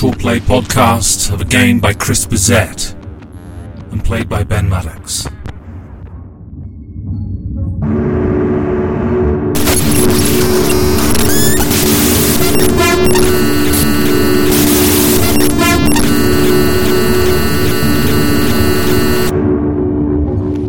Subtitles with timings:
[0.00, 2.94] Actual play podcast of a game by Chris Bissette
[3.92, 5.26] and played by Ben Maddox.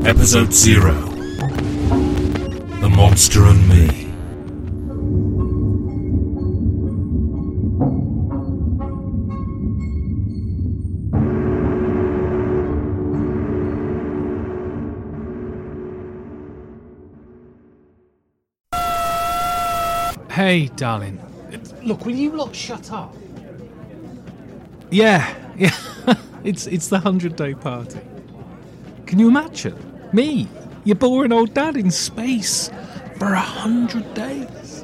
[0.05, 0.91] Episode 0
[2.81, 3.70] The Monster and
[20.81, 21.21] darling.
[21.83, 23.15] Look, will you lot shut up?
[24.89, 25.75] Yeah, yeah.
[26.43, 27.99] it's it's the hundred day party.
[29.05, 29.75] Can you imagine
[30.11, 30.47] me,
[30.83, 32.71] your boring old dad in space
[33.19, 34.83] for a hundred days?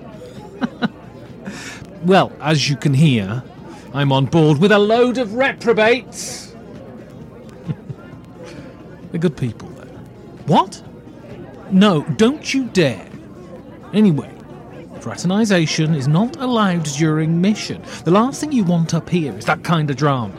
[2.06, 3.44] well, as you can hear,
[3.92, 6.56] I'm on board with a load of reprobates.
[9.12, 9.98] They're good people, though.
[10.46, 10.80] What?
[11.72, 13.10] No, don't you dare.
[13.94, 14.37] Anyway,
[15.08, 17.82] Fraternization is not allowed during mission.
[18.04, 20.36] The last thing you want up here is that kind of drama.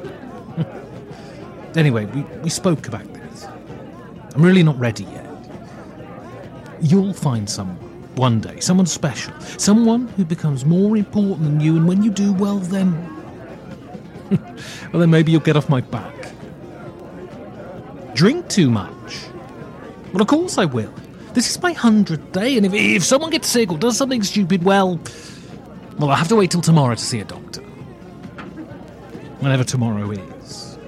[1.74, 3.46] anyway, we, we spoke about this.
[4.34, 5.26] I'm really not ready yet.
[6.82, 7.78] You'll find someone
[8.14, 12.34] one day, someone special, someone who becomes more important than you, and when you do,
[12.34, 12.92] well, then.
[14.92, 16.30] well, then maybe you'll get off my back.
[18.14, 19.24] Drink too much?
[20.12, 20.92] Well, of course I will.
[21.34, 24.64] This is my hundredth day, and if, if someone gets sick or does something stupid,
[24.64, 24.98] well,
[25.98, 27.60] well, I'll have to wait till tomorrow to see a doctor.
[29.40, 30.78] Whenever tomorrow is.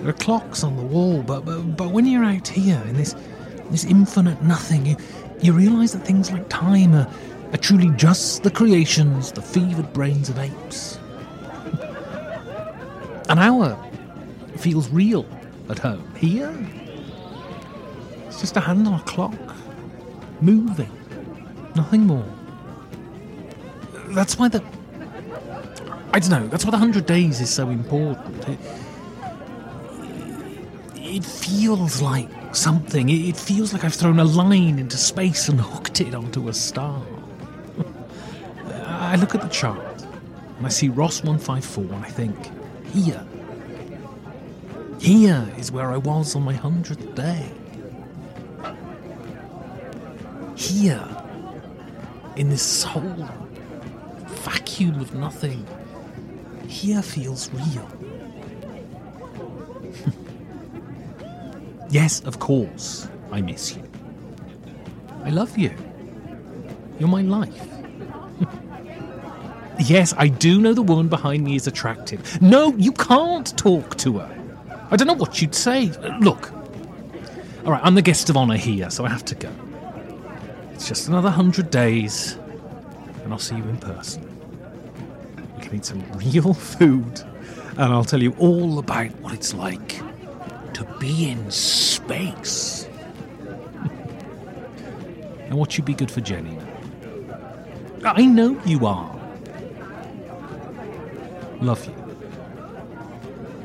[0.00, 3.14] There are clocks on the wall, but, but, but when you're out here in this,
[3.70, 4.96] this infinite nothing, you,
[5.42, 7.08] you realise that things like time are,
[7.52, 10.98] are truly just the creations, the fevered brains of apes.
[13.28, 13.78] An hour
[14.56, 15.26] feels real
[15.68, 16.08] at home.
[16.16, 16.50] Here,
[18.40, 19.34] just a hand on a clock,
[20.40, 20.90] moving,
[21.74, 22.24] nothing more.
[24.08, 24.64] That's why the.
[26.12, 28.48] I don't know, that's why the 100 days is so important.
[28.48, 28.58] It,
[30.96, 33.08] it feels like something.
[33.08, 36.54] It, it feels like I've thrown a line into space and hooked it onto a
[36.54, 37.02] star.
[38.86, 40.02] I look at the chart
[40.58, 42.36] and I see Ross 154 and I think,
[42.92, 43.24] here.
[45.00, 47.50] Here is where I was on my 100th day.
[50.70, 51.04] Here,
[52.36, 53.28] in this whole
[54.44, 55.66] vacuum of nothing,
[56.68, 57.90] here feels real.
[61.90, 63.82] yes, of course, I miss you.
[65.24, 65.74] I love you.
[67.00, 67.68] You're my life.
[69.80, 72.40] yes, I do know the woman behind me is attractive.
[72.40, 74.86] No, you can't talk to her.
[74.92, 75.86] I don't know what you'd say.
[76.20, 76.52] Look,
[77.64, 79.50] all right, I'm the guest of honour here, so I have to go.
[80.80, 82.38] It's just another hundred days,
[83.22, 84.24] and I'll see you in person.
[85.54, 87.20] We can eat some real food,
[87.72, 89.98] and I'll tell you all about what it's like
[90.72, 92.88] to be in space.
[95.44, 96.58] and what you'd be good for Jenny.
[98.02, 99.14] I know you are.
[101.60, 101.94] Love you.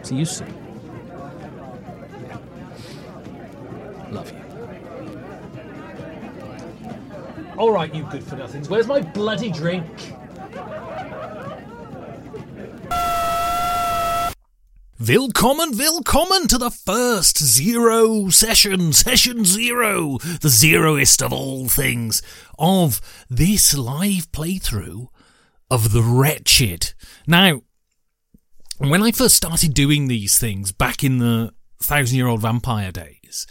[0.03, 0.53] See you soon.
[4.11, 4.45] Love you.
[7.57, 8.67] All right, you good for nothings.
[8.67, 9.85] Where's my bloody drink?
[14.99, 22.21] Willkommen, willkommen to the first zero session, session zero, the zeroest of all things,
[22.59, 22.99] of
[23.29, 25.07] this live playthrough
[25.71, 26.93] of The Wretched.
[27.25, 27.61] Now,
[28.79, 33.47] when I first started doing these things back in the thousand year old vampire days,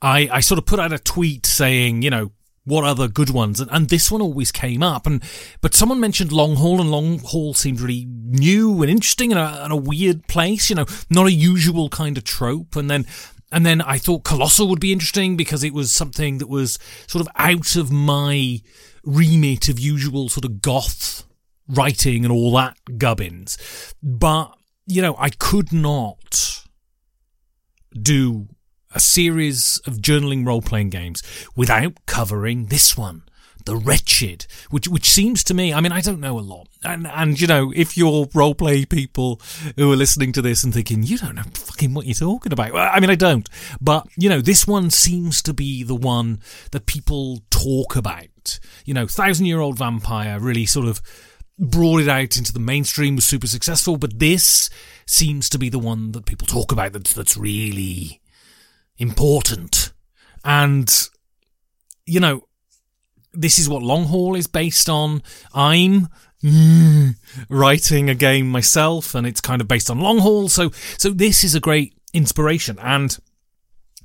[0.00, 2.32] I, I sort of put out a tweet saying, you know,
[2.64, 3.60] what other good ones?
[3.60, 5.06] And, and this one always came up.
[5.06, 5.22] And
[5.60, 9.64] but someone mentioned Long Haul, and Long Haul seemed really new and interesting and a,
[9.64, 10.70] and a weird place.
[10.70, 12.76] You know, not a usual kind of trope.
[12.76, 13.06] And then
[13.52, 17.20] and then I thought Colossal would be interesting because it was something that was sort
[17.24, 18.60] of out of my
[19.04, 21.24] remit of usual sort of goth
[21.68, 23.94] writing and all that gubbins.
[24.02, 24.56] But
[24.86, 26.64] you know, I could not
[28.00, 28.48] do
[28.94, 31.22] a series of journaling role playing games
[31.54, 33.22] without covering this one.
[33.66, 37.06] The Wretched, which which seems to me, I mean, I don't know a lot, and
[37.06, 39.40] and you know, if you're role play people
[39.76, 42.74] who are listening to this and thinking you don't know fucking what you're talking about,
[42.74, 43.48] well, I mean, I don't,
[43.80, 46.40] but you know, this one seems to be the one
[46.72, 48.58] that people talk about.
[48.84, 51.00] You know, thousand year old vampire really sort of
[51.58, 54.68] brought it out into the mainstream, was super successful, but this
[55.06, 58.20] seems to be the one that people talk about that's that's really
[58.98, 59.92] important.
[60.44, 60.92] And,
[62.06, 62.42] you know,
[63.32, 65.22] this is what Long Haul is based on.
[65.52, 66.08] I'm
[66.42, 67.16] mm,
[67.48, 70.48] writing a game myself and it's kind of based on Long Haul.
[70.48, 72.78] So, so this is a great inspiration.
[72.80, 73.16] And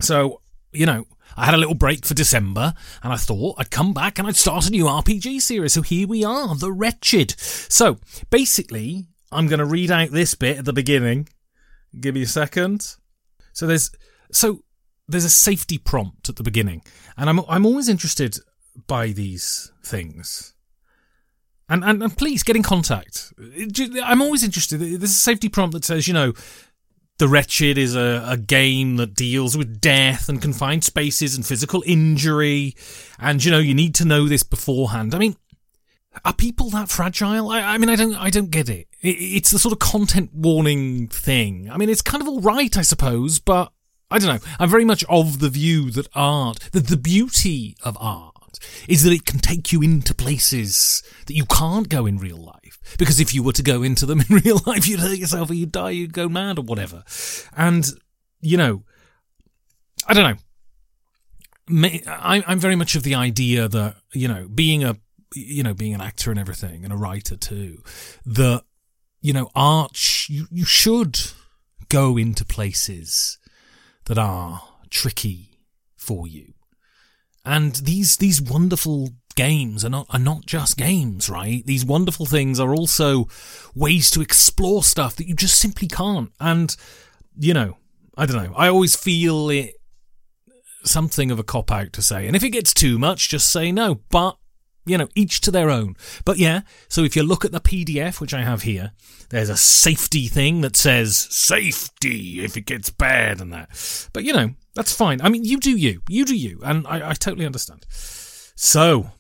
[0.02, 0.42] so,
[0.72, 1.06] you know,
[1.38, 4.36] I had a little break for December and I thought I'd come back and I'd
[4.36, 5.74] start a new RPG series.
[5.74, 7.36] So here we are, The Wretched.
[7.40, 7.98] So
[8.30, 11.30] basically, I'm going to read out this bit at the beginning.
[12.00, 12.96] Give me a second.
[13.54, 13.92] So there's,
[14.32, 14.64] so
[15.10, 16.84] there's a safety prompt at the beginning,
[17.18, 18.38] and I'm I'm always interested
[18.88, 20.54] by these things.
[21.68, 23.34] And, and and please get in contact.
[24.04, 24.80] I'm always interested.
[24.80, 26.34] There's a safety prompt that says, you know,
[27.20, 31.84] the Wretched is a, a game that deals with death and confined spaces and physical
[31.86, 32.76] injury,
[33.20, 35.14] and you know you need to know this beforehand.
[35.14, 35.36] I mean,
[36.24, 37.50] are people that fragile?
[37.50, 38.88] I, I mean, I don't I don't get it.
[39.02, 39.10] it.
[39.10, 41.70] It's the sort of content warning thing.
[41.70, 43.72] I mean, it's kind of all right, I suppose, but
[44.12, 44.52] I don't know.
[44.60, 48.36] I'm very much of the view that art, that the beauty of art
[48.88, 52.80] is that it can take you into places that you can't go in real life.
[52.98, 55.54] Because if you were to go into them in real life, you'd hurt yourself or
[55.54, 57.04] you'd die, you'd go mad or whatever.
[57.56, 57.88] And,
[58.42, 58.84] you know,
[60.08, 60.38] I don't
[61.72, 61.98] know.
[62.08, 64.98] I'm very much of the idea that, you know, being a,
[65.36, 67.84] you know, being an actor and everything and a writer too,
[68.26, 68.64] that,
[69.22, 71.20] you know, art, you, you should
[71.90, 73.38] go into places
[74.10, 75.60] that are tricky
[75.96, 76.54] for you.
[77.46, 81.64] And these, these wonderful games are not, are not just games, right?
[81.64, 83.28] These wonderful things are also
[83.76, 86.32] ways to explore stuff that you just simply can't.
[86.40, 86.76] And,
[87.38, 87.78] you know,
[88.18, 88.54] I don't know.
[88.56, 89.76] I always feel it
[90.84, 92.26] something of a cop out to say.
[92.26, 94.02] And if it gets too much, just say no.
[94.10, 94.39] But
[94.90, 95.96] you know, each to their own.
[96.26, 98.92] But yeah, so if you look at the PDF, which I have here,
[99.30, 104.10] there's a safety thing that says safety if it gets bad and that.
[104.14, 105.22] But you know, that's fine.
[105.22, 106.02] I mean, you do you.
[106.10, 106.60] You do you.
[106.64, 107.86] And I, I totally understand.
[107.90, 109.12] So,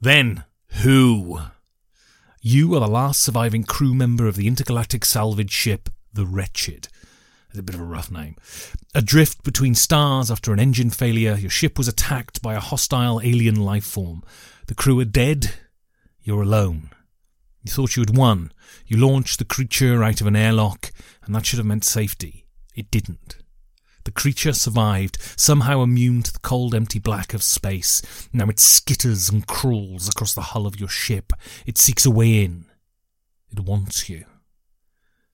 [0.00, 0.44] then,
[0.82, 1.40] who?
[2.40, 6.88] You are the last surviving crew member of the intergalactic salvage ship, the Wretched.
[7.50, 8.36] It's a bit of a rough name.
[8.94, 13.56] Adrift between stars after an engine failure, your ship was attacked by a hostile alien
[13.56, 14.22] life form.
[14.66, 15.54] The crew are dead.
[16.22, 16.90] You're alone.
[17.62, 18.52] You thought you had won.
[18.86, 20.92] You launched the creature out of an airlock,
[21.24, 22.46] and that should have meant safety.
[22.74, 23.38] It didn't.
[24.04, 28.28] The creature survived, somehow immune to the cold, empty black of space.
[28.32, 31.32] Now it skitters and crawls across the hull of your ship.
[31.66, 32.66] It seeks a way in.
[33.50, 34.26] It wants you.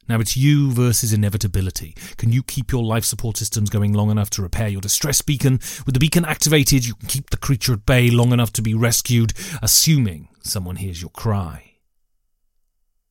[0.09, 1.95] Now it's you versus inevitability.
[2.17, 5.61] Can you keep your life support systems going long enough to repair your distress beacon?
[5.87, 8.75] With the beacon activated, you can keep the creature at bay long enough to be
[8.75, 9.33] rescued,
[9.63, 11.75] assuming someone hears your cry.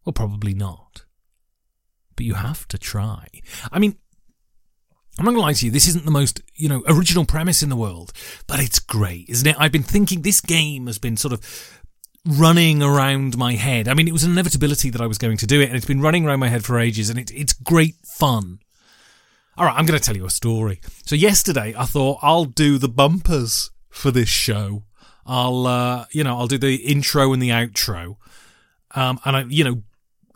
[0.05, 1.05] Well, probably not.
[2.15, 3.27] But you have to try.
[3.71, 3.95] I mean,
[5.17, 7.69] I'm not gonna lie to you, this isn't the most, you know, original premise in
[7.69, 8.13] the world,
[8.47, 9.55] but it's great, isn't it?
[9.59, 11.80] I've been thinking this game has been sort of
[12.25, 13.87] running around my head.
[13.87, 15.85] I mean, it was an inevitability that I was going to do it, and it's
[15.85, 18.59] been running around my head for ages, and it, it's great fun.
[19.57, 20.79] All right, I'm going to tell you a story.
[21.05, 24.83] So yesterday, I thought I'll do the bumpers for this show.
[25.25, 28.17] I'll, uh, you know, I'll do the intro and the outro,
[28.95, 29.83] um, and I, you know,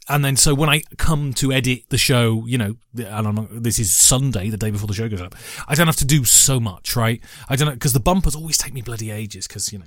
[0.08, 3.80] and then so when I come to edit the show, you know, and I'm, this
[3.80, 5.36] is Sunday, the day before the show goes up,
[5.68, 7.22] I don't have to do so much, right?
[7.50, 9.86] I don't know because the bumpers always take me bloody ages because you know.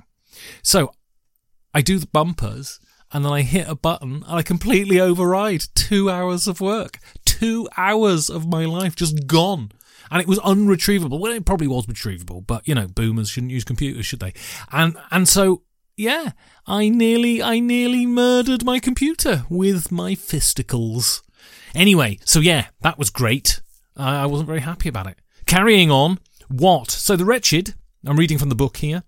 [0.62, 0.92] So
[1.78, 2.80] I do the bumpers
[3.12, 7.68] and then I hit a button and I completely override two hours of work, two
[7.76, 9.70] hours of my life just gone.
[10.10, 11.20] And it was unretrievable.
[11.20, 14.34] Well, it probably was retrievable, but you know, boomers shouldn't use computers, should they?
[14.72, 15.62] And and so
[15.96, 16.32] yeah,
[16.66, 21.22] I nearly I nearly murdered my computer with my fisticles.
[21.76, 23.60] Anyway, so yeah, that was great.
[23.96, 25.18] I wasn't very happy about it.
[25.46, 26.18] Carrying on,
[26.48, 26.90] what?
[26.90, 27.74] So the wretched.
[28.04, 29.04] I'm reading from the book here.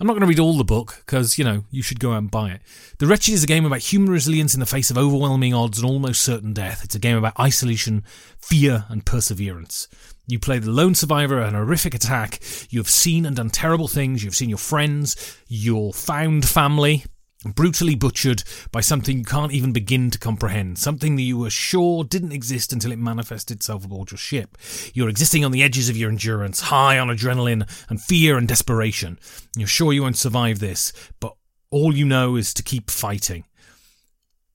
[0.00, 2.18] I'm not going to read all the book because, you know, you should go out
[2.18, 2.60] and buy it.
[2.98, 5.88] The Wretched is a game about human resilience in the face of overwhelming odds and
[5.88, 6.84] almost certain death.
[6.84, 8.04] It's a game about isolation,
[8.38, 9.88] fear, and perseverance.
[10.28, 12.40] You play the lone survivor of an horrific attack.
[12.70, 14.22] You have seen and done terrible things.
[14.22, 17.04] You've seen your friends, your found family,
[17.44, 18.42] brutally butchered
[18.72, 22.72] by something you can't even begin to comprehend, something that you were sure didn't exist
[22.72, 24.58] until it manifested itself aboard your ship.
[24.92, 29.18] You're existing on the edges of your endurance, high on adrenaline and fear and desperation.
[29.56, 31.34] You're sure you won't survive this, but
[31.70, 33.44] all you know is to keep fighting.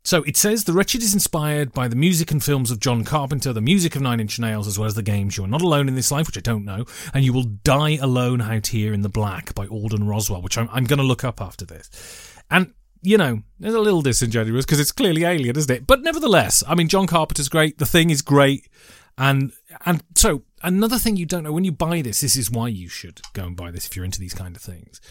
[0.06, 3.54] So it says The Wretched is inspired by the music and films of John Carpenter,
[3.54, 5.88] the music of Nine Inch Nails, as well as the games You Are Not Alone
[5.88, 9.02] in This Life, which I don't know, and You Will Die Alone Out Here in
[9.02, 12.33] the Black by Alden Roswell, which I'm, I'm going to look up after this.
[12.54, 15.86] And you know, it's a little disingenuous because it's clearly alien, isn't it?
[15.86, 17.80] But nevertheless, I mean, John Carpenter's great.
[17.80, 18.70] The thing is great,
[19.18, 19.52] and
[19.86, 22.88] and so another thing you don't know when you buy this, this is why you
[22.88, 25.02] should go and buy this if you're into these kind of things.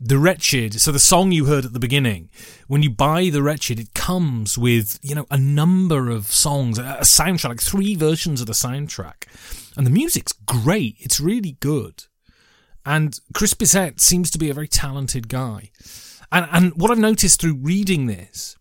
[0.00, 2.30] The Wretched, so the song you heard at the beginning,
[2.66, 6.98] when you buy The Wretched, it comes with, you know, a number of songs, a
[7.02, 9.28] soundtrack, like three versions of the soundtrack.
[9.76, 10.96] And the music's great.
[10.98, 12.04] It's really good.
[12.84, 15.70] And Chris Bissette seems to be a very talented guy.
[16.32, 18.56] And, and what I've noticed through reading this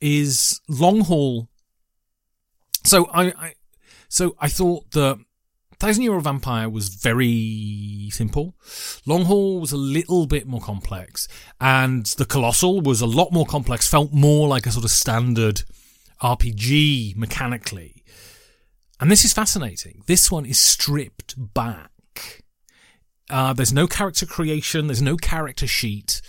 [0.00, 1.48] is long haul.
[2.84, 3.54] So I, I
[4.08, 5.18] so I thought that
[5.78, 8.54] Thousand Year Old Vampire was very simple.
[9.04, 11.28] Long haul was a little bit more complex,
[11.60, 13.88] and the Colossal was a lot more complex.
[13.88, 15.62] Felt more like a sort of standard
[16.22, 18.02] RPG mechanically.
[18.98, 20.02] And this is fascinating.
[20.06, 21.90] This one is stripped back.
[23.28, 24.86] Uh, there's no character creation.
[24.86, 26.22] There's no character sheet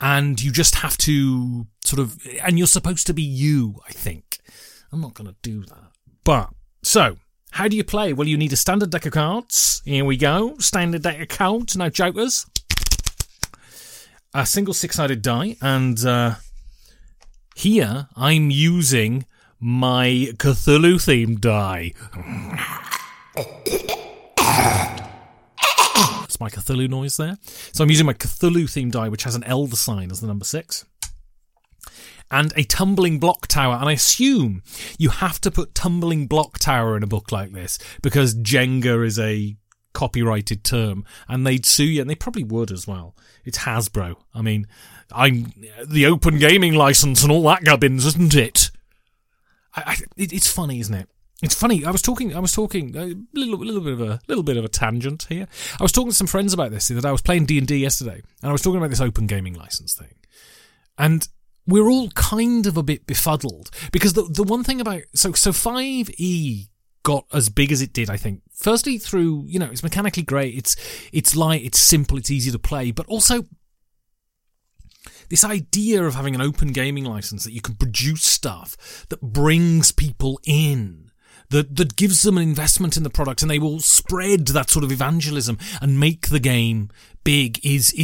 [0.00, 4.38] and you just have to sort of, and you're supposed to be you, I think.
[4.92, 5.92] I'm not going to do that.
[6.24, 6.50] But,
[6.82, 7.16] so,
[7.52, 8.12] how do you play?
[8.12, 9.82] Well, you need a standard deck of cards.
[9.84, 10.56] Here we go.
[10.58, 12.46] Standard deck of cards, no jokers.
[14.32, 16.36] A single six sided die, and uh,
[17.56, 19.26] here I'm using
[19.58, 21.92] my Cthulhu themed die.
[26.40, 27.38] my Cthulhu noise there.
[27.42, 30.44] So I'm using my Cthulhu themed die, which has an Elder sign as the number
[30.44, 30.84] six.
[32.30, 33.74] And a tumbling block tower.
[33.74, 34.62] And I assume
[34.98, 39.18] you have to put tumbling block tower in a book like this because Jenga is
[39.18, 39.56] a
[39.92, 43.16] copyrighted term and they'd sue you and they probably would as well.
[43.44, 44.16] It's Hasbro.
[44.34, 44.66] I mean,
[45.12, 45.52] I'm
[45.84, 48.70] the open gaming license and all that gubbins, isn't it?
[49.74, 51.08] I, I, it it's funny, isn't it?
[51.42, 51.84] It's funny.
[51.84, 52.34] I was talking.
[52.34, 55.46] I was talking a little, little bit of a little bit of a tangent here.
[55.78, 56.88] I was talking to some friends about this.
[56.88, 59.26] That I was playing D and D yesterday, and I was talking about this open
[59.26, 60.14] gaming license thing,
[60.98, 61.26] and
[61.66, 65.52] we're all kind of a bit befuddled because the the one thing about so so
[65.52, 66.66] five E
[67.02, 68.10] got as big as it did.
[68.10, 70.54] I think firstly through you know it's mechanically great.
[70.54, 70.76] It's
[71.10, 71.64] it's light.
[71.64, 72.18] It's simple.
[72.18, 73.46] It's easy to play, but also
[75.30, 79.92] this idea of having an open gaming license that you can produce stuff that brings
[79.92, 81.09] people in
[81.50, 84.84] that, that gives them an investment in the product and they will spread that sort
[84.84, 86.90] of evangelism and make the game
[87.22, 87.94] big is,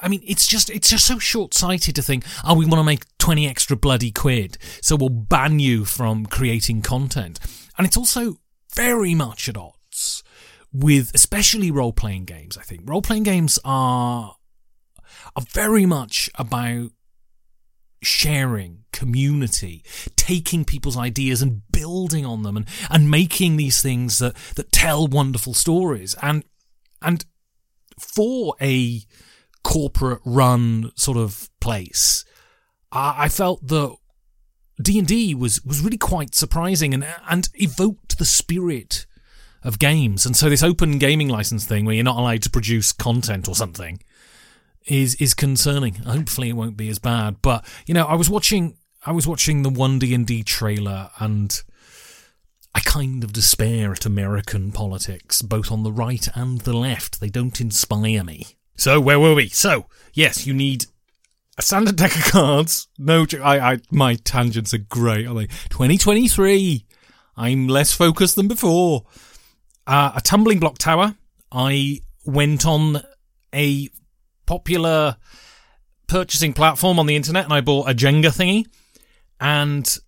[0.00, 2.84] I mean, it's just, it's just so short sighted to think, oh, we want to
[2.84, 4.56] make 20 extra bloody quid.
[4.80, 7.38] So we'll ban you from creating content.
[7.76, 8.36] And it's also
[8.74, 10.22] very much at odds
[10.72, 12.82] with especially role playing games, I think.
[12.84, 14.36] Role playing games are,
[15.34, 16.90] are very much about
[18.06, 19.84] sharing, community,
[20.14, 25.06] taking people's ideas and building on them and, and making these things that, that tell
[25.06, 26.14] wonderful stories.
[26.22, 26.44] And,
[27.02, 27.24] and
[27.98, 29.02] for a
[29.64, 32.24] corporate run sort of place,
[32.92, 33.96] I, I felt that
[34.80, 39.06] D&D was, was really quite surprising and, and evoked the spirit
[39.62, 40.24] of games.
[40.24, 43.54] And so this open gaming license thing where you're not allowed to produce content or
[43.54, 44.00] something
[44.86, 45.94] is is concerning.
[45.94, 47.42] Hopefully it won't be as bad.
[47.42, 51.10] But you know, I was watching I was watching the one D and D trailer
[51.18, 51.62] and
[52.74, 57.20] I kind of despair at American politics, both on the right and the left.
[57.20, 58.46] They don't inspire me.
[58.76, 59.48] So where were we?
[59.48, 60.86] So yes, you need
[61.58, 62.88] a standard deck of cards.
[62.98, 65.26] No, I, I, my tangents are great.
[65.26, 65.46] Are they?
[65.46, 66.84] 2023.
[67.36, 69.04] I'm less focused than before.
[69.86, 71.14] Uh, a tumbling block tower.
[71.52, 73.02] I went on
[73.54, 73.88] a
[74.46, 75.16] popular
[76.06, 78.66] purchasing platform on the internet and I bought a Jenga thingy
[79.40, 79.98] and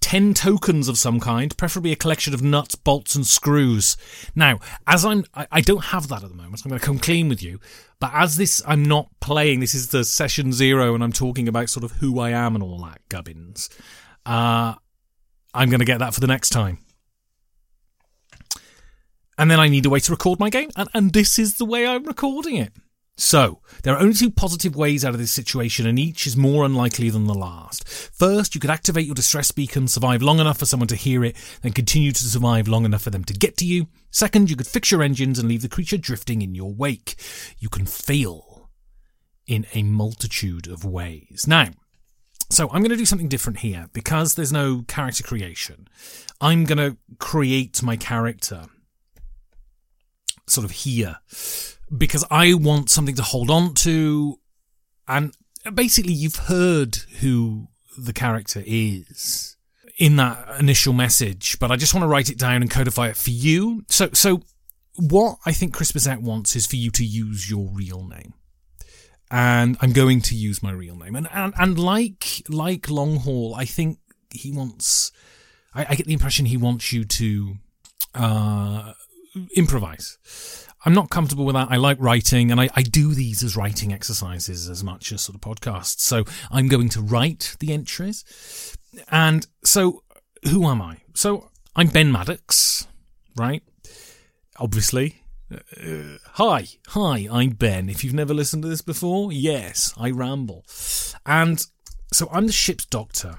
[0.00, 3.96] 10 tokens of some kind, preferably a collection of nuts, bolts, and screws.
[4.34, 6.86] Now, as I'm, I, I don't have that at the moment, so I'm going to
[6.86, 7.58] come clean with you.
[7.98, 11.70] But as this, I'm not playing, this is the session zero, and I'm talking about
[11.70, 13.70] sort of who I am and all that gubbins.
[14.26, 14.74] Uh,
[15.54, 16.78] I'm going to get that for the next time.
[19.38, 21.64] And then I need a way to record my game, and, and this is the
[21.64, 22.72] way I'm recording it.
[23.20, 26.64] So, there are only two positive ways out of this situation, and each is more
[26.64, 27.86] unlikely than the last.
[27.88, 31.34] First, you could activate your distress beacon, survive long enough for someone to hear it,
[31.62, 33.88] then continue to survive long enough for them to get to you.
[34.12, 37.16] Second, you could fix your engines and leave the creature drifting in your wake.
[37.58, 38.70] You can fail
[39.48, 41.44] in a multitude of ways.
[41.48, 41.70] Now,
[42.50, 45.88] so I'm going to do something different here because there's no character creation.
[46.40, 48.66] I'm going to create my character
[50.46, 51.18] sort of here
[51.96, 54.38] because I want something to hold on to.
[55.06, 55.34] And
[55.74, 59.56] basically, you've heard who the character is
[59.98, 63.16] in that initial message, but I just want to write it down and codify it
[63.16, 63.84] for you.
[63.88, 64.42] So, so
[64.94, 68.34] what I think Chris Bissette wants is for you to use your real name.
[69.30, 71.14] And I'm going to use my real name.
[71.14, 73.98] And, and, and like, like Long Haul, I think
[74.30, 75.12] he wants,
[75.74, 77.56] I, I get the impression he wants you to,
[78.14, 78.92] uh,
[79.54, 80.16] improvise
[80.84, 81.68] I'm not comfortable with that.
[81.70, 85.34] I like writing and I, I do these as writing exercises as much as sort
[85.34, 86.00] of podcasts.
[86.00, 88.76] So I'm going to write the entries.
[89.10, 90.02] And so
[90.44, 90.98] who am I?
[91.14, 92.86] So I'm Ben Maddox,
[93.36, 93.62] right?
[94.58, 95.22] Obviously.
[95.50, 97.88] Uh, hi, hi, I'm Ben.
[97.88, 100.64] If you've never listened to this before, yes, I ramble.
[101.24, 101.64] And
[102.12, 103.38] so I'm the ship's doctor.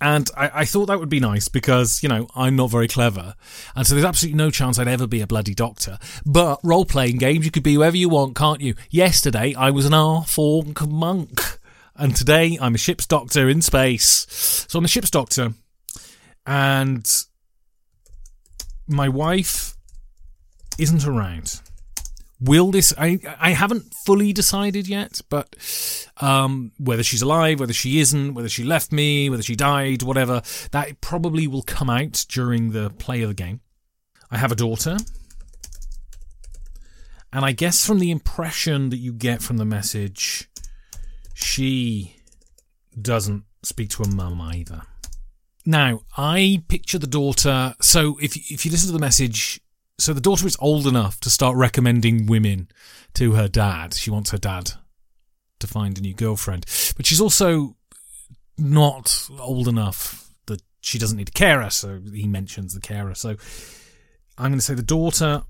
[0.00, 3.34] And I, I, thought that would be nice because, you know, I'm not very clever.
[3.74, 5.98] And so there's absolutely no chance I'd ever be a bloody doctor.
[6.26, 8.74] But role playing games, you could be whoever you want, can't you?
[8.90, 11.60] Yesterday, I was an R4 monk.
[11.96, 14.26] And today, I'm a ship's doctor in space.
[14.68, 15.54] So I'm a ship's doctor.
[16.44, 17.08] And
[18.88, 19.76] my wife
[20.78, 21.60] isn't around.
[22.44, 22.92] Will this?
[22.98, 25.56] I I haven't fully decided yet, but
[26.18, 30.42] um, whether she's alive, whether she isn't, whether she left me, whether she died, whatever,
[30.72, 33.60] that probably will come out during the play of the game.
[34.30, 34.98] I have a daughter,
[37.32, 40.50] and I guess from the impression that you get from the message,
[41.32, 42.16] she
[43.00, 44.82] doesn't speak to her mum either.
[45.64, 47.74] Now, I picture the daughter.
[47.80, 49.60] So, if if you listen to the message,
[49.98, 52.68] so the daughter is old enough to start recommending women
[53.14, 53.94] to her dad.
[53.94, 54.72] She wants her dad
[55.60, 57.76] to find a new girlfriend, but she's also
[58.58, 61.70] not old enough that she doesn't need a carer.
[61.70, 63.14] So he mentions the carer.
[63.14, 63.36] So
[64.36, 65.44] I'm going to say the daughter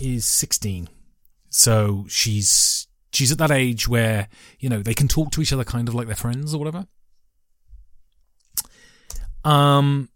[0.00, 0.88] is 16.
[1.50, 5.62] So she's she's at that age where you know they can talk to each other
[5.62, 6.86] kind of like they're friends or whatever.
[9.44, 10.08] Um,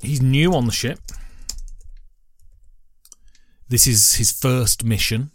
[0.00, 0.98] he's new on the ship.
[3.68, 5.30] This is his first mission.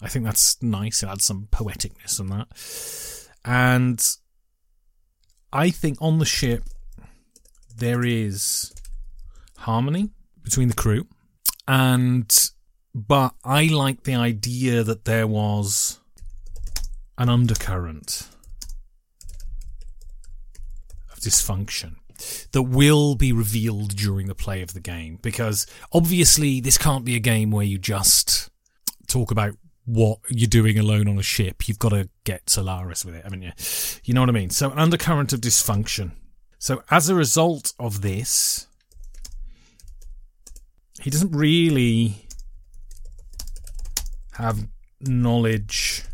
[0.00, 1.02] I think that's nice.
[1.02, 2.48] It adds some poeticness on that.
[3.44, 4.04] And
[5.52, 6.64] I think on the ship
[7.76, 8.72] there is
[9.58, 10.10] harmony
[10.42, 11.06] between the crew.
[11.66, 12.50] And
[12.94, 15.98] but I like the idea that there was
[17.16, 18.28] an undercurrent
[21.10, 21.96] of dysfunction
[22.52, 27.16] that will be revealed during the play of the game because obviously this can't be
[27.16, 28.50] a game where you just
[29.06, 29.54] talk about
[29.84, 31.68] what you're doing alone on a ship.
[31.68, 33.52] You've got to get Solaris with it, haven't you?
[34.04, 34.50] You know what I mean?
[34.50, 36.12] So an undercurrent of dysfunction.
[36.58, 38.66] So as a result of this,
[41.00, 42.26] he doesn't really
[44.34, 44.68] have
[45.00, 46.04] knowledge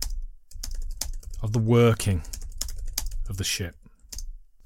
[1.43, 2.23] of the working
[3.29, 3.77] of the ship.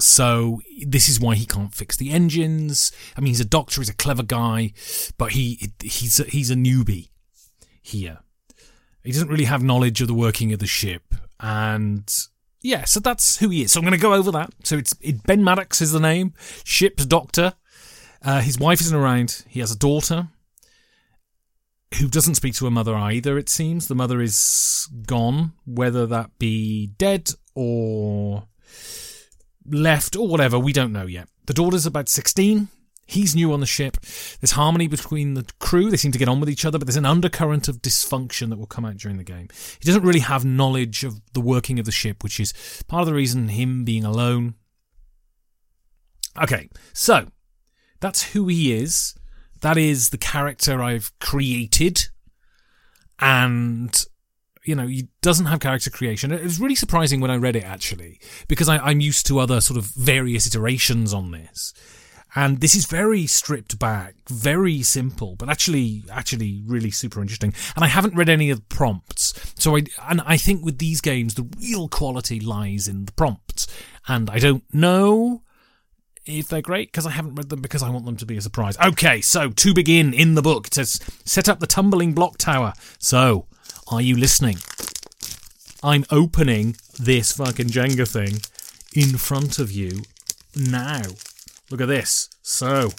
[0.04, 2.92] So this is why he can't fix the engines.
[3.16, 4.72] I mean, he's a doctor, he's a clever guy,
[5.18, 7.10] but he he's a, he's a newbie
[7.80, 8.18] here.
[9.04, 12.08] He doesn't really have knowledge of the working of the ship, and
[12.60, 13.72] yeah, so that's who he is.
[13.72, 14.52] So I'm going to go over that.
[14.62, 16.34] So it's it, Ben Maddox is the name,
[16.64, 17.54] ship's doctor,
[18.24, 19.44] Uh, his wife isn't around.
[19.48, 20.28] He has a daughter
[21.98, 23.88] who doesn't speak to her mother either, it seems.
[23.88, 28.44] The mother is gone, whether that be dead or
[29.66, 31.28] left or whatever, we don't know yet.
[31.46, 32.68] The daughter's about 16.
[33.06, 33.98] He's new on the ship.
[34.40, 35.90] There's harmony between the crew.
[35.90, 38.58] They seem to get on with each other, but there's an undercurrent of dysfunction that
[38.58, 39.48] will come out during the game.
[39.80, 42.54] He doesn't really have knowledge of the working of the ship, which is
[42.86, 44.54] part of the reason him being alone.
[46.40, 47.26] Okay, so
[48.00, 49.14] that's who he is.
[49.60, 52.08] That is the character I've created.
[53.18, 54.04] And
[54.64, 56.32] you know, he doesn't have character creation.
[56.32, 59.60] It was really surprising when I read it actually, because I, am used to other
[59.60, 61.74] sort of various iterations on this.
[62.34, 67.52] And this is very stripped back, very simple, but actually, actually really super interesting.
[67.76, 69.52] And I haven't read any of the prompts.
[69.58, 73.66] So I, and I think with these games, the real quality lies in the prompts.
[74.08, 75.42] And I don't know
[76.24, 78.40] if they're great because I haven't read them because I want them to be a
[78.40, 78.78] surprise.
[78.78, 82.72] Okay, so to begin in the book, it says set up the tumbling block tower.
[82.98, 83.46] So,
[83.92, 84.56] are you listening?
[85.82, 88.40] I'm opening this fucking Jenga thing
[88.94, 90.02] in front of you
[90.56, 91.02] now.
[91.70, 92.30] Look at this.
[92.42, 92.92] So,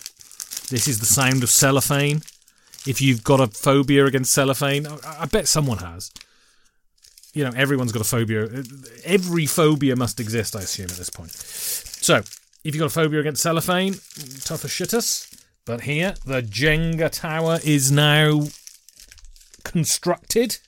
[0.69, 2.21] this is the sound of cellophane.
[2.85, 6.11] If you've got a phobia against cellophane, I bet someone has.
[7.33, 8.63] You know, everyone's got a phobia.
[9.03, 11.31] Every phobia must exist, I assume, at this point.
[11.31, 13.93] So, if you've got a phobia against cellophane,
[14.43, 15.33] tough as shitus.
[15.65, 18.43] But here, the Jenga tower is now
[19.63, 20.59] constructed.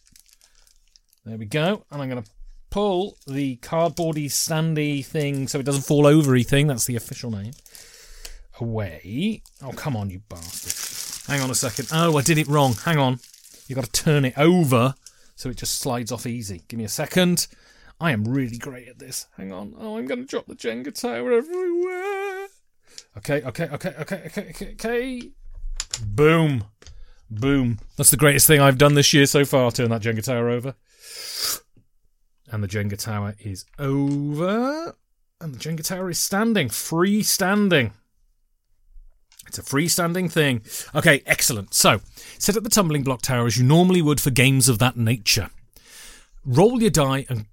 [1.26, 1.84] There we go.
[1.90, 2.30] And I'm going to
[2.70, 6.68] pull the cardboardy sandy thing so it doesn't fall overy thing.
[6.68, 7.54] That's the official name
[8.60, 9.42] away.
[9.62, 11.28] Oh, come on, you bastard.
[11.28, 11.90] Hang on a second.
[11.92, 12.76] Oh, I did it wrong.
[12.86, 13.20] Hang on.
[13.68, 14.94] You've got to turn it over
[15.36, 16.64] so it just slides off easy.
[16.68, 17.48] Give me a second.
[18.00, 19.28] I am really great at this.
[19.38, 19.74] Hang on.
[19.80, 22.48] Oh, I'm going to drop the Jenga tower everywhere.
[23.18, 25.32] Okay, okay, okay, okay, okay, okay.
[26.06, 26.66] Boom.
[27.30, 27.80] Boom.
[27.98, 29.72] That's the greatest thing I've done this year so far.
[29.72, 30.76] Turn that Jenga tower over.
[32.52, 34.96] And the Jenga tower is over.
[35.42, 36.70] And the Jenga tower is standing.
[36.70, 37.92] freestanding.
[39.48, 40.62] It's a freestanding thing.
[40.94, 41.74] Okay, excellent.
[41.74, 42.02] So,
[42.38, 45.50] set up the tumbling block tower as you normally would for games of that nature.
[46.46, 47.46] Roll your die and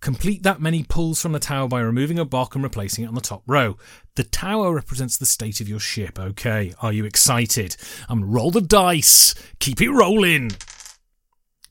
[0.00, 3.14] complete that many pulls from the tower by removing a block and replacing it on
[3.14, 3.76] the top row.
[4.14, 6.18] The tower represents the state of your ship.
[6.18, 7.76] Okay, are you excited?
[8.08, 9.34] I'm gonna roll the dice.
[9.58, 10.52] Keep it rolling.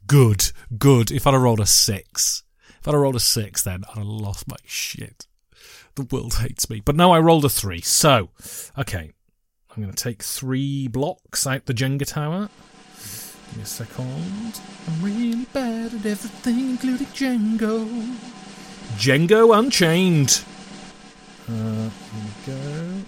[0.05, 1.11] Good, good.
[1.11, 2.43] If I'd have rolled a six,
[2.79, 5.27] if I'd have rolled a six, then I'd have lost my shit.
[5.95, 6.79] The world hates me.
[6.79, 7.81] But no, I rolled a three.
[7.81, 8.29] So,
[8.77, 9.11] okay.
[9.77, 12.49] I'm going to take three blocks out the Jenga tower.
[13.57, 14.61] Me a second.
[14.87, 17.87] I'm really bad at everything, including Django.
[18.97, 20.43] Django Unchained.
[21.49, 21.91] Uh, here
[22.23, 23.01] we go.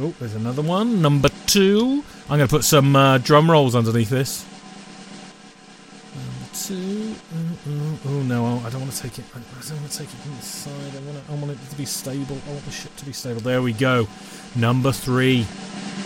[0.00, 1.00] Oh, there's another one.
[1.00, 2.04] Number two.
[2.28, 4.44] I'm going to put some uh, drum rolls underneath this.
[6.14, 7.14] Number two.
[7.34, 9.24] Oh, oh, oh no, I don't want to take it.
[9.34, 10.72] I don't want to take it from the side.
[10.72, 12.36] I want, it, I want it to be stable.
[12.46, 13.40] I want the ship to be stable.
[13.40, 14.06] There we go
[14.54, 15.44] number three.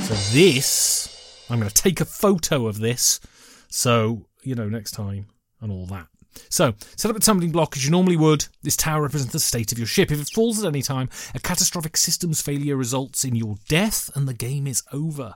[0.02, 1.15] So this,
[1.48, 3.20] I'm going to take a photo of this.
[3.68, 5.26] So, you know, next time
[5.61, 6.09] and all that.
[6.48, 8.46] So, set up a tumbling block as you normally would.
[8.62, 10.11] This tower represents the state of your ship.
[10.11, 14.28] If it falls at any time, a catastrophic systems failure results in your death and
[14.28, 15.35] the game is over.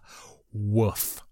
[0.53, 1.23] Woof.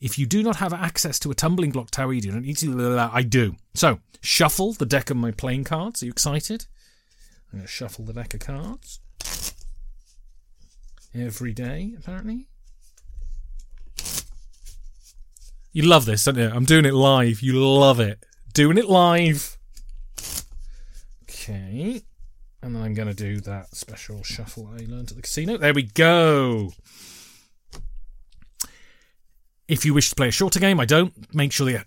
[0.00, 2.56] If you do not have access to a tumbling block tower, you do not need
[2.58, 3.10] to.
[3.12, 3.56] I do.
[3.74, 6.02] So, shuffle the deck of my playing cards.
[6.02, 6.66] Are you excited?
[7.52, 9.00] I'm going to shuffle the deck of cards
[11.14, 12.49] every day, apparently.
[15.72, 16.50] You love this, don't you?
[16.52, 17.42] I'm doing it live.
[17.42, 18.24] You love it.
[18.52, 19.56] Doing it live.
[21.22, 22.02] Okay.
[22.62, 25.56] And then I'm going to do that special shuffle I learned at the casino.
[25.56, 26.72] There we go.
[29.68, 31.32] If you wish to play a shorter game, I don't.
[31.32, 31.84] Make sure the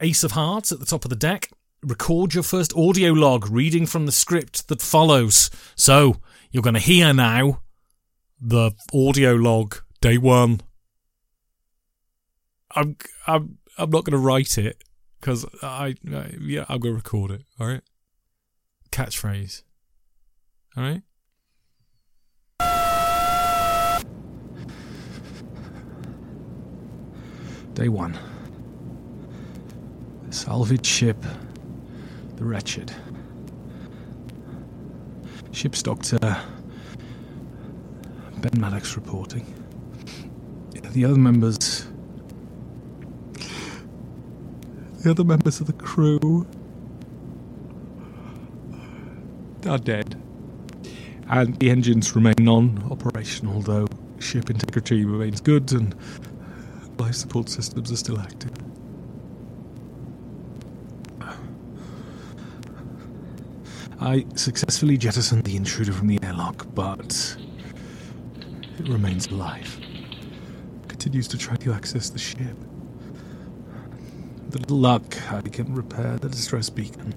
[0.00, 1.48] ace of hearts at the top of the deck.
[1.82, 5.50] Record your first audio log reading from the script that follows.
[5.74, 7.62] So, you're going to hear now
[8.38, 10.60] the audio log day one.
[12.74, 14.82] I'm I'm I'm not going to write it
[15.20, 17.42] because I, I yeah I'm going to record it.
[17.60, 17.82] All right.
[18.90, 19.62] Catchphrase.
[20.76, 21.02] All right.
[27.74, 28.18] Day one.
[30.26, 31.16] The salvage ship,
[32.36, 32.92] the wretched.
[35.52, 36.18] Ship's doctor
[38.42, 39.46] Ben Maddox reporting.
[40.92, 41.86] The other members.
[45.02, 46.46] The other members of the crew
[49.66, 50.20] are dead.
[51.28, 53.88] And the engines remain non operational, though
[54.20, 55.92] ship integrity remains good and
[57.00, 58.52] life support systems are still active.
[63.98, 67.36] I successfully jettisoned the intruder from the airlock, but
[68.78, 69.80] it remains alive.
[70.86, 72.56] Continues to try to access the ship.
[74.52, 77.14] With luck, I can repair the distress beacon.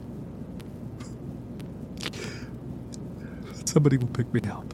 [3.65, 4.73] Somebody will pick me up.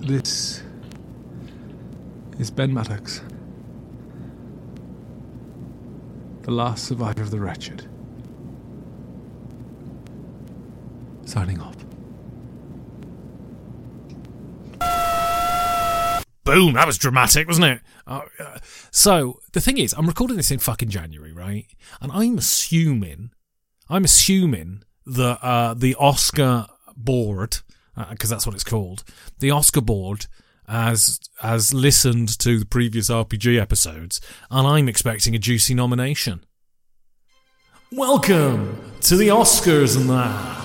[0.00, 0.62] This
[2.38, 3.22] is Ben Maddox,
[6.42, 7.88] the last survivor of the wretched.
[11.24, 11.79] Signing off.
[16.50, 17.80] Boom, that was dramatic, wasn't it?
[18.08, 18.58] Uh, uh,
[18.90, 21.68] so, the thing is, I'm recording this in fucking January, right?
[22.00, 23.30] And I'm assuming,
[23.88, 27.58] I'm assuming that uh, the Oscar board,
[28.10, 29.04] because that's what it's called,
[29.38, 30.26] the Oscar board
[30.66, 36.44] has has listened to the previous RPG episodes, and I'm expecting a juicy nomination.
[37.92, 40.56] Welcome to the Oscars and that.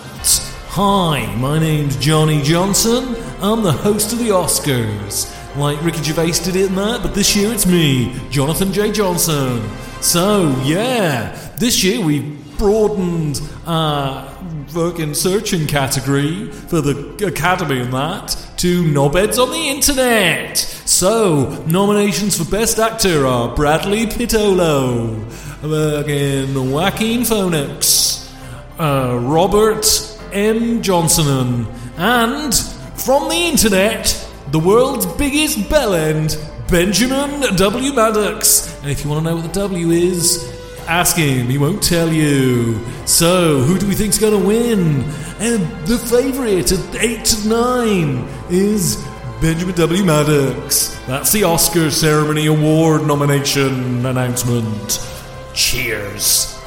[0.70, 3.16] Hi, my name's Johnny Johnson.
[3.40, 5.45] I'm the host of the Oscars.
[5.58, 8.92] Like Ricky Gervais did it in that, but this year it's me, Jonathan J.
[8.92, 9.64] Johnson.
[10.02, 12.20] So, yeah, this year we
[12.58, 14.28] broadened our
[14.68, 20.58] fucking searching category for the Academy and that to knobheads on the internet.
[20.58, 25.26] So, nominations for Best Actor are Bradley Pitolo,
[25.62, 28.30] fucking Joaquin Phoenix,
[28.78, 29.86] uh, Robert
[30.34, 30.82] M.
[30.82, 31.66] Johnson,
[31.96, 32.54] and
[32.96, 34.25] from the internet,
[34.56, 36.38] the world's biggest bellend,
[36.72, 37.92] Benjamin W.
[37.92, 38.74] Maddox.
[38.82, 40.50] And if you want to know what the W is,
[40.88, 42.80] ask him, he won't tell you.
[43.06, 45.04] So, who do we think's going to win?
[45.40, 49.06] And the favourite at 8 to 9 is
[49.42, 50.06] Benjamin W.
[50.06, 50.98] Maddox.
[51.06, 55.06] That's the Oscar ceremony award nomination announcement.
[55.54, 56.58] Cheers.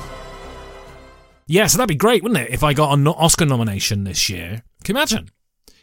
[1.47, 4.63] Yeah, so that'd be great, wouldn't it, if I got an Oscar nomination this year?
[4.85, 5.31] Can you imagine?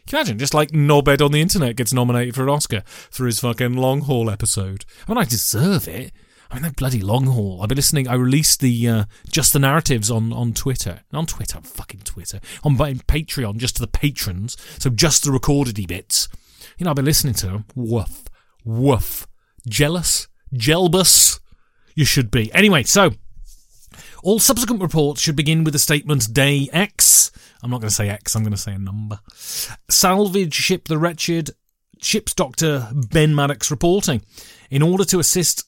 [0.06, 0.38] Can you imagine?
[0.38, 4.02] Just like Knobhead on the internet gets nominated for an Oscar for his fucking long
[4.02, 4.84] haul episode.
[5.06, 6.12] I mean, I deserve it.
[6.48, 7.60] I mean, that bloody long haul.
[7.60, 8.06] I've been listening.
[8.06, 12.76] I released the uh, just the narratives on on Twitter, on Twitter, fucking Twitter, on
[12.76, 14.56] my Patreon, just to the patrons.
[14.78, 16.28] So just the recorded bits.
[16.78, 17.64] You know, I've been listening to them.
[17.74, 18.24] Woof,
[18.64, 19.26] woof.
[19.66, 21.40] Jealous, jelbus.
[21.96, 22.52] You should be.
[22.52, 23.10] Anyway, so
[24.26, 27.30] all subsequent reports should begin with the statement Day X.
[27.62, 29.20] I'm not going to say X, I'm going to say a number.
[29.88, 31.50] Salvage ship the wretched.
[32.02, 34.22] Ship's doctor Ben Maddox reporting.
[34.68, 35.64] In order to assist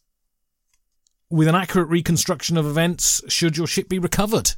[1.30, 4.50] with an accurate reconstruction of events, should your ship be recovered?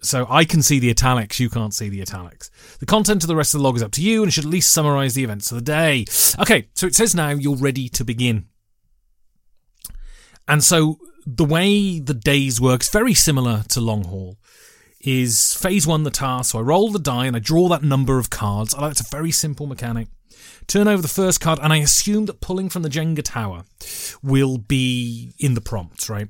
[0.00, 2.50] So I can see the italics, you can't see the italics.
[2.80, 4.50] The content of the rest of the log is up to you and should at
[4.50, 6.06] least summarise the events of the day.
[6.40, 8.46] Okay, so it says now you're ready to begin.
[10.48, 14.36] And so the way the days works very similar to long haul
[15.00, 18.18] is phase one the task so i roll the die and i draw that number
[18.18, 18.74] of cards.
[18.74, 20.08] I like it's a very simple mechanic.
[20.66, 23.64] Turn over the first card and i assume that pulling from the jenga tower
[24.22, 26.28] will be in the prompts right?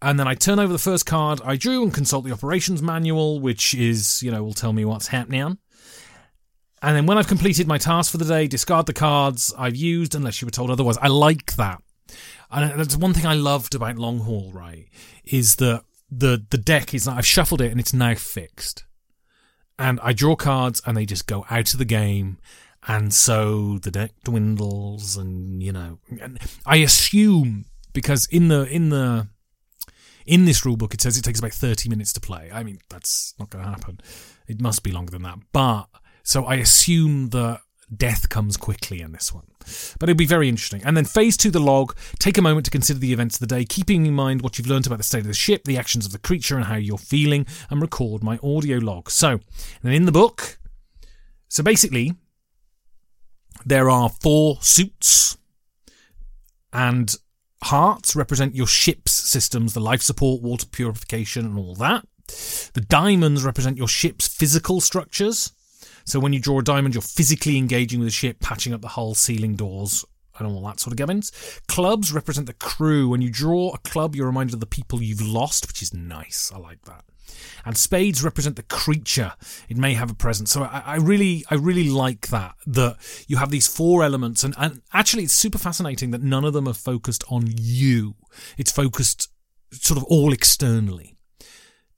[0.00, 1.40] And then i turn over the first card.
[1.44, 5.08] I drew and consult the operations manual which is you know will tell me what's
[5.08, 5.58] happening.
[6.82, 10.14] And then when i've completed my task for the day discard the cards i've used
[10.14, 10.98] unless you were told otherwise.
[10.98, 11.82] I like that
[12.50, 14.88] and that's one thing I loved about Long Haul, right?
[15.24, 18.84] Is that the the deck is I've shuffled it and it's now fixed,
[19.78, 22.38] and I draw cards and they just go out of the game,
[22.86, 28.90] and so the deck dwindles, and you know, and I assume because in the in
[28.90, 29.28] the
[30.26, 32.50] in this rulebook it says it takes about 30 minutes to play.
[32.52, 34.00] I mean, that's not going to happen.
[34.46, 35.38] It must be longer than that.
[35.52, 35.86] But
[36.22, 37.60] so I assume that
[37.94, 39.46] death comes quickly in this one.
[39.98, 40.82] But it'll be very interesting.
[40.84, 41.96] And then phase two, the log.
[42.18, 44.68] Take a moment to consider the events of the day, keeping in mind what you've
[44.68, 46.98] learned about the state of the ship, the actions of the creature, and how you're
[46.98, 49.10] feeling, and record my audio log.
[49.10, 49.40] So,
[49.82, 50.58] and in the book,
[51.48, 52.14] so basically,
[53.64, 55.36] there are four suits,
[56.72, 57.14] and
[57.64, 62.06] hearts represent your ship's systems, the life support, water purification, and all that.
[62.72, 65.52] The diamonds represent your ship's physical structures.
[66.04, 68.88] So when you draw a diamond, you're physically engaging with the ship, patching up the
[68.88, 70.04] hull, sealing doors,
[70.38, 71.30] and all that sort of gubbins.
[71.68, 73.08] Clubs represent the crew.
[73.08, 76.50] When you draw a club, you're reminded of the people you've lost, which is nice.
[76.54, 77.04] I like that.
[77.64, 79.32] And spades represent the creature.
[79.68, 80.50] It may have a presence.
[80.50, 82.54] So I, I really, I really like that.
[82.66, 82.96] That
[83.28, 86.68] you have these four elements, and, and actually, it's super fascinating that none of them
[86.68, 88.16] are focused on you.
[88.58, 89.30] It's focused
[89.72, 91.16] sort of all externally.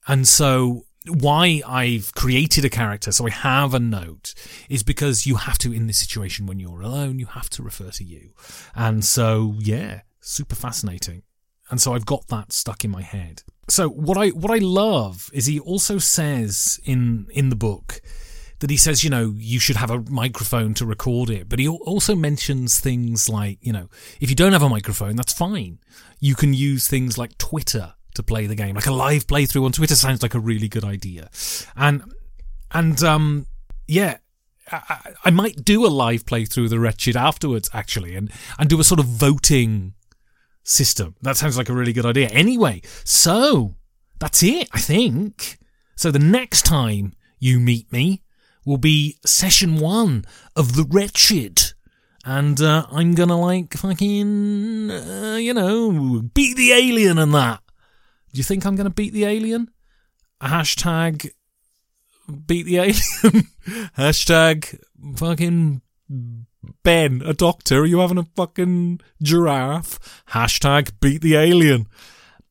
[0.07, 4.33] And so why I've created a character, so I have a note,
[4.69, 7.91] is because you have to, in this situation when you're alone, you have to refer
[7.91, 8.31] to you.
[8.75, 11.23] And so, yeah, super fascinating.
[11.69, 13.43] And so I've got that stuck in my head.
[13.67, 18.01] So what I what I love is he also says in in the book
[18.59, 21.49] that he says, you know, you should have a microphone to record it.
[21.49, 23.89] But he also mentions things like, you know,
[24.21, 25.79] if you don't have a microphone, that's fine.
[26.19, 28.75] You can use things like Twitter to play the game.
[28.75, 31.29] Like a live playthrough on Twitter sounds like a really good idea.
[31.75, 32.03] And,
[32.71, 33.47] and, um,
[33.87, 34.17] yeah,
[34.71, 38.79] I, I might do a live playthrough of The Wretched afterwards, actually, and, and do
[38.79, 39.93] a sort of voting
[40.63, 41.15] system.
[41.21, 42.29] That sounds like a really good idea.
[42.29, 43.75] Anyway, so
[44.19, 45.59] that's it, I think.
[45.95, 48.23] So the next time you meet me,
[48.65, 50.25] will be session one
[50.55, 51.73] of The Wretched.
[52.25, 57.61] And uh, I'm gonna like fucking, uh, you know, beat the alien and that.
[58.35, 59.71] Do you think I'm gonna beat the alien?
[60.41, 61.31] Hashtag
[62.45, 62.95] beat the alien.
[63.97, 64.77] Hashtag
[65.15, 65.81] fucking
[66.83, 67.79] Ben, a doctor.
[67.79, 70.23] Are you having a fucking giraffe?
[70.31, 71.87] Hashtag beat the alien.